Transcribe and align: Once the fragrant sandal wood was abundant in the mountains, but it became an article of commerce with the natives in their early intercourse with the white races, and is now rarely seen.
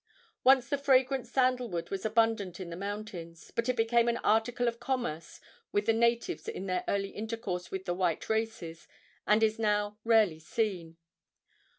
Once 0.43 0.67
the 0.67 0.79
fragrant 0.79 1.27
sandal 1.27 1.69
wood 1.69 1.91
was 1.91 2.03
abundant 2.03 2.59
in 2.59 2.71
the 2.71 2.75
mountains, 2.75 3.51
but 3.55 3.69
it 3.69 3.75
became 3.75 4.07
an 4.07 4.17
article 4.23 4.67
of 4.67 4.79
commerce 4.79 5.39
with 5.71 5.85
the 5.85 5.93
natives 5.93 6.47
in 6.47 6.65
their 6.65 6.83
early 6.87 7.09
intercourse 7.09 7.69
with 7.69 7.85
the 7.85 7.93
white 7.93 8.27
races, 8.27 8.87
and 9.27 9.43
is 9.43 9.59
now 9.59 9.99
rarely 10.03 10.39
seen. 10.39 10.97